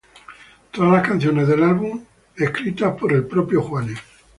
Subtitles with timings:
[0.71, 2.07] Todas las canciones del álbum fueron
[2.55, 3.99] escritas por el propio Juanes.